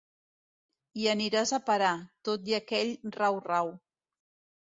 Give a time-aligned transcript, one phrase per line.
[1.01, 1.91] Hi aniràs a parar,
[2.29, 3.71] tot i aquell rau rau.